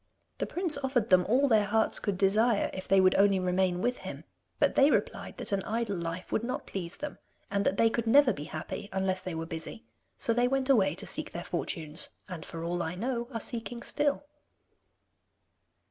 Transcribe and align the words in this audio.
The 0.39 0.47
prince 0.47 0.79
offered 0.79 1.11
them 1.11 1.27
all 1.29 1.47
their 1.47 1.65
hearts 1.65 1.99
could 1.99 2.17
desire 2.17 2.71
if 2.73 2.87
they 2.87 2.99
would 2.99 3.13
only 3.13 3.37
remain 3.39 3.81
with 3.83 3.99
him, 3.99 4.23
but 4.57 4.73
they 4.73 4.89
replied 4.89 5.37
that 5.37 5.51
an 5.51 5.61
idle 5.61 5.95
life 5.95 6.31
would 6.31 6.43
not 6.43 6.65
please 6.65 6.97
them, 6.97 7.19
and 7.51 7.63
that 7.67 7.77
they 7.77 7.87
could 7.87 8.07
never 8.07 8.33
be 8.33 8.45
happy 8.45 8.89
unless 8.91 9.21
they 9.21 9.35
were 9.35 9.45
busy, 9.45 9.85
so 10.17 10.33
they 10.33 10.47
went 10.47 10.71
away 10.71 10.95
to 10.95 11.05
seek 11.05 11.31
their 11.33 11.43
fortunes, 11.43 12.09
and 12.27 12.43
for 12.45 12.63
all 12.63 12.81
I 12.81 12.95
know 12.95 13.27
are 13.31 13.39
seeking 13.39 13.83
still. 13.83 14.23